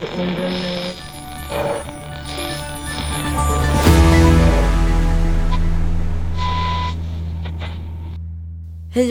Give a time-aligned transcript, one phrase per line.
[0.00, 0.08] Hej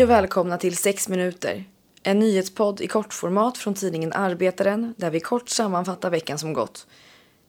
[0.04, 1.64] och välkomna till 6 minuter.
[2.04, 6.88] En nyhetspodd i kortformat från tidningen Arbetaren där vi kort sammanfattar veckan som gått.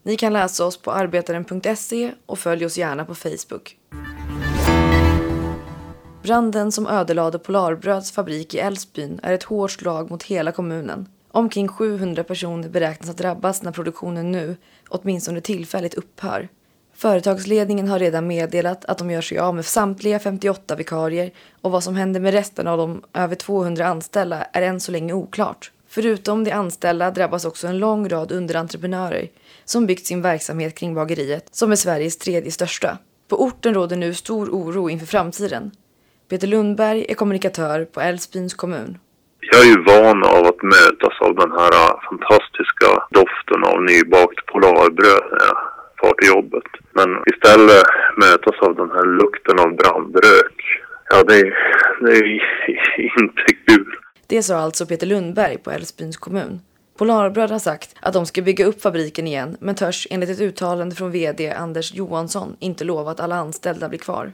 [0.02, 3.76] Ni kan läsa oss på arbetaren.se och följ oss gärna på Facebook.
[6.22, 11.08] Branden som ödelade Polarbröds fabrik i Älvsbyn är ett hårt slag mot hela kommunen.
[11.32, 14.56] Omkring 700 personer beräknas att drabbas när produktionen nu,
[14.88, 16.48] åtminstone tillfälligt, upphör.
[16.94, 21.84] Företagsledningen har redan meddelat att de gör sig av med samtliga 58 vikarier och vad
[21.84, 25.72] som händer med resten av de över 200 anställda är än så länge oklart.
[25.88, 29.28] Förutom de anställda drabbas också en lång rad underentreprenörer
[29.64, 32.98] som byggt sin verksamhet kring bageriet, som är Sveriges tredje största.
[33.28, 35.70] På orten råder nu stor oro inför framtiden.
[36.28, 38.98] Peter Lundberg är kommunikatör på Älvsbyns kommun.
[39.52, 44.46] Jag är ju van av att mötas av den här äh, fantastiska doften av nybakt
[44.46, 45.58] Polarbröd när jag
[46.00, 46.68] far till jobbet.
[46.92, 47.84] Men istället
[48.16, 50.56] mötas av den här lukten av brandrök.
[51.10, 51.54] Ja, det, är,
[52.00, 53.94] det är inte kul.
[54.26, 56.60] Det sa alltså Peter Lundberg på Älvsbyns kommun.
[56.98, 60.94] Polarbröd har sagt att de ska bygga upp fabriken igen men törs enligt ett uttalande
[60.94, 64.32] från vd Anders Johansson inte lova att alla anställda blir kvar.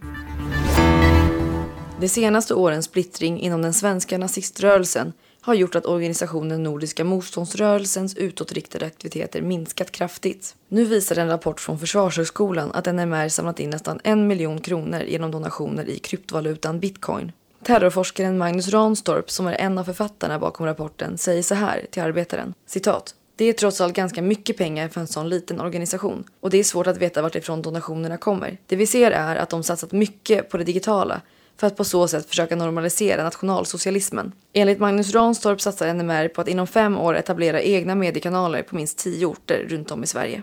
[2.00, 8.86] De senaste årens splittring inom den svenska naziströrelsen har gjort att organisationen Nordiska motståndsrörelsens utåtriktade
[8.86, 10.54] aktiviteter minskat kraftigt.
[10.68, 15.30] Nu visar en rapport från Försvarshögskolan att NMR samlat in nästan en miljon kronor genom
[15.30, 17.32] donationer i kryptovalutan bitcoin.
[17.62, 22.54] Terrorforskaren Magnus Ranstorp, som är en av författarna bakom rapporten, säger så här till Arbetaren.
[22.66, 23.14] Citat.
[23.36, 26.64] Det är trots allt ganska mycket pengar för en sån liten organisation och det är
[26.64, 28.58] svårt att veta vartifrån donationerna kommer.
[28.66, 31.20] Det vi ser är att de satsat mycket på det digitala
[31.56, 34.32] för att på så sätt försöka normalisera nationalsocialismen.
[34.52, 38.98] Enligt Magnus Ranstorp satsar NMR på att inom fem år etablera egna mediekanaler på minst
[38.98, 40.42] tio orter runt om i Sverige.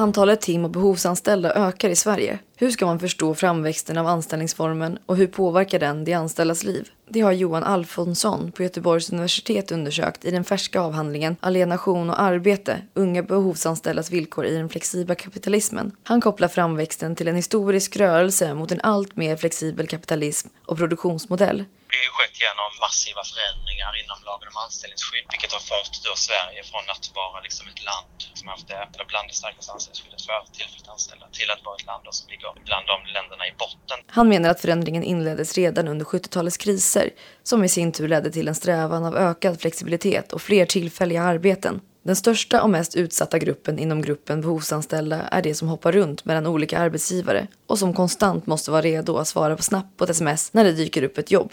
[0.00, 2.38] Antalet tim och behovsanställda ökar i Sverige.
[2.56, 6.88] Hur ska man förstå framväxten av anställningsformen och hur påverkar den de anställdas liv?
[7.08, 12.76] Det har Johan Alfonsson på Göteborgs universitet undersökt i den färska avhandlingen Alienation och arbete,
[12.94, 15.92] unga behovsanställdas villkor i den flexibla kapitalismen.
[16.02, 21.64] Han kopplar framväxten till en historisk rörelse mot en allt mer flexibel kapitalism och produktionsmodell
[21.92, 26.60] det har skett genom massiva förändringar inom lagen om anställningsskydd, vilket har fört då Sverige
[26.70, 30.88] från att vara liksom ett land som haft det bland det starkaste anställningsskyddet för tillfälligt
[30.94, 33.98] anställda till att vara ett land som ligger bland de länderna i botten.
[34.18, 37.06] Han menar att förändringen inleddes redan under 70-talets kriser,
[37.42, 41.80] som i sin tur ledde till en strävan av ökad flexibilitet och fler tillfälliga arbeten.
[42.02, 46.46] Den största och mest utsatta gruppen inom gruppen behovsanställda är de som hoppar runt mellan
[46.46, 50.52] olika arbetsgivare och som konstant måste vara redo att svara på snabbt på ett sms
[50.52, 51.52] när det dyker upp ett jobb.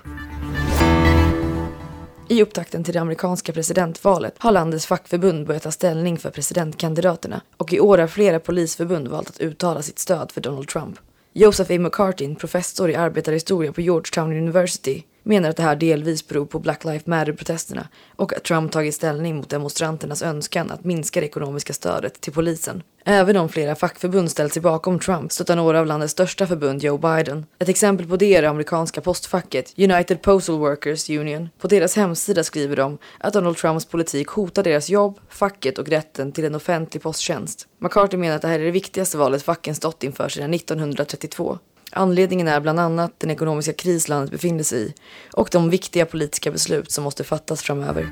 [2.29, 7.73] I upptakten till det amerikanska presidentvalet har landets fackförbund börjat ta ställning för presidentkandidaterna och
[7.73, 10.99] i år har flera polisförbund valt att uttala sitt stöd för Donald Trump.
[11.33, 11.79] Joseph A.
[11.79, 16.85] McCartin, professor i arbetarhistoria på Georgetown University, menar att det här delvis beror på Black
[16.85, 22.21] Lives Matter-protesterna och att Trump tagit ställning mot demonstranternas önskan att minska det ekonomiska stödet
[22.21, 22.83] till polisen.
[23.05, 26.97] Även om flera fackförbund ställt sig bakom Trump stöttar några av landets största förbund Joe
[26.97, 27.45] Biden.
[27.59, 31.49] Ett exempel på det är det amerikanska postfacket United Postal Workers Union.
[31.59, 36.31] På deras hemsida skriver de att Donald Trumps politik hotar deras jobb, facket och rätten
[36.31, 37.67] till en offentlig posttjänst.
[37.79, 41.57] McCarthy menar att det här är det viktigaste valet facken stått inför sedan 1932.
[41.97, 44.93] Anledningen är bland annat den ekonomiska kris landet befinner sig i
[45.33, 48.09] och de viktiga politiska beslut som måste fattas framöver.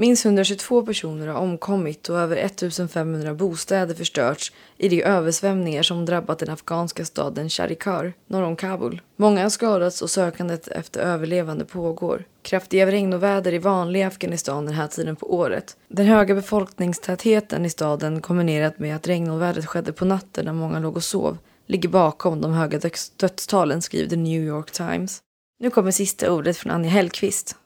[0.00, 6.38] Minst 122 personer har omkommit och över 1500 bostäder förstörts i de översvämningar som drabbat
[6.38, 9.00] den afghanska staden Sharikar norr om Kabul.
[9.16, 12.24] Många har skadats och sökandet efter överlevande pågår.
[12.42, 15.76] Kraftiga regnoväder är vanliga i Afghanistan den här tiden på året.
[15.88, 20.96] Den höga befolkningstätheten i staden kombinerat med att regnovädret skedde på natten när många låg
[20.96, 22.80] och sov ligger bakom de höga
[23.16, 25.20] dödstalen, skriver The New York Times.
[25.60, 27.56] Nu kommer sista ordet från Anja Hellqvist.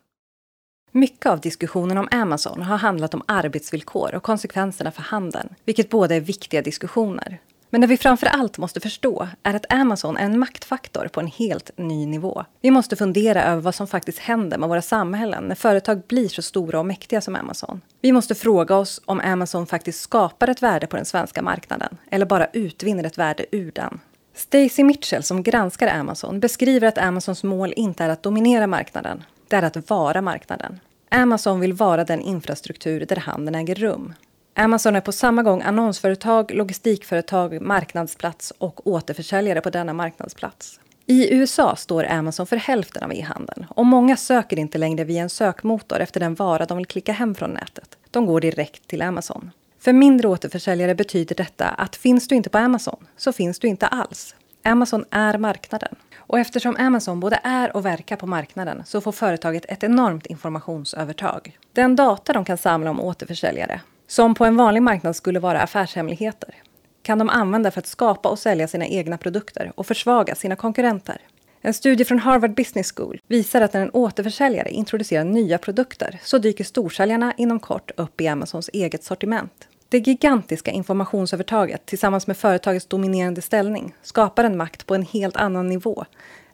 [0.92, 6.14] Mycket av diskussionen om Amazon har handlat om arbetsvillkor och konsekvenserna för handeln, vilket båda
[6.14, 7.40] är viktiga diskussioner.
[7.72, 11.26] Men det vi framför allt måste förstå är att Amazon är en maktfaktor på en
[11.26, 12.44] helt ny nivå.
[12.60, 16.42] Vi måste fundera över vad som faktiskt händer med våra samhällen när företag blir så
[16.42, 17.80] stora och mäktiga som Amazon.
[18.00, 22.26] Vi måste fråga oss om Amazon faktiskt skapar ett värde på den svenska marknaden eller
[22.26, 24.00] bara utvinner ett värde ur den.
[24.34, 29.56] Stacy Mitchell som granskar Amazon beskriver att Amazons mål inte är att dominera marknaden, det
[29.56, 30.80] är att vara marknaden.
[31.08, 34.14] Amazon vill vara den infrastruktur där handeln äger rum.
[34.54, 40.81] Amazon är på samma gång annonsföretag, logistikföretag, marknadsplats och återförsäljare på denna marknadsplats.
[41.06, 45.31] I USA står Amazon för hälften av e-handeln och många söker inte längre via en
[45.31, 47.99] sökmotor efter den vara de vill klicka hem från nätet.
[48.10, 49.50] De går direkt till Amazon.
[49.78, 53.87] För mindre återförsäljare betyder detta att finns du inte på Amazon så finns du inte
[53.87, 54.34] alls.
[54.64, 55.94] Amazon är marknaden.
[56.16, 61.58] Och eftersom Amazon både är och verkar på marknaden så får företaget ett enormt informationsövertag.
[61.72, 63.81] Den data de kan samla om återförsäljare,
[64.12, 66.55] som på en vanlig marknad skulle vara affärshemligheter,
[67.03, 71.19] kan de använda för att skapa och sälja sina egna produkter och försvaga sina konkurrenter.
[71.61, 76.38] En studie från Harvard Business School visar att när en återförsäljare introducerar nya produkter så
[76.38, 79.69] dyker storsäljarna inom kort upp i Amazons eget sortiment.
[79.92, 85.68] Det gigantiska informationsövertaget tillsammans med företagets dominerande ställning skapar en makt på en helt annan
[85.68, 86.04] nivå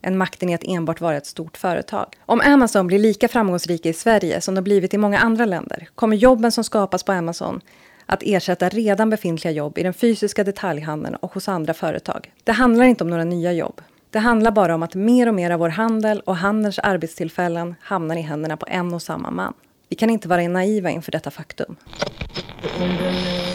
[0.03, 2.07] än makten i att enbart vara ett stort företag.
[2.27, 6.17] Om Amazon blir lika framgångsrika i Sverige som de blivit i många andra länder kommer
[6.17, 7.61] jobben som skapas på Amazon
[8.07, 12.33] att ersätta redan befintliga jobb i den fysiska detaljhandeln och hos andra företag.
[12.45, 13.81] Det handlar inte om några nya jobb.
[14.11, 18.17] Det handlar bara om att mer och mer av vår handel och handelns arbetstillfällen hamnar
[18.17, 19.55] i händerna på en och samma man.
[19.89, 21.77] Vi kan inte vara naiva inför detta faktum.
[22.67, 23.48] 本文のように。